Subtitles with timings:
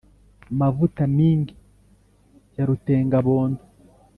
[0.59, 1.55] Mavuta-mingi
[2.57, 3.61] ya rutenga-bondo,